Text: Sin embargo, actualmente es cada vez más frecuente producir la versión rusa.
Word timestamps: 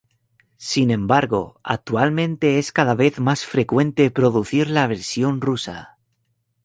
Sin 0.57 0.89
embargo, 0.89 1.59
actualmente 1.63 2.57
es 2.57 2.71
cada 2.71 2.95
vez 2.95 3.19
más 3.19 3.45
frecuente 3.45 4.09
producir 4.09 4.67
la 4.67 4.87
versión 4.87 5.41
rusa. 5.41 5.99